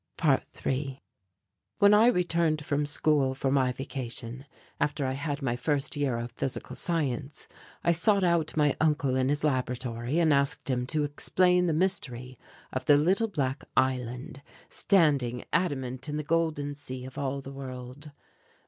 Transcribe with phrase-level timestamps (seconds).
[0.17, 0.99] ~3~
[1.77, 4.47] When I returned from school for my vacation,
[4.79, 7.47] after I had my first year of physical science,
[7.83, 12.35] I sought out my uncle in his laboratory and asked him to explain the mystery
[12.73, 18.09] of the little black island standing adamant in the golden sea of all the world.